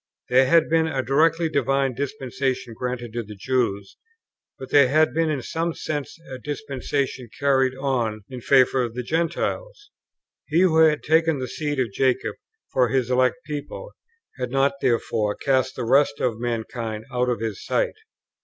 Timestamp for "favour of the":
8.41-9.03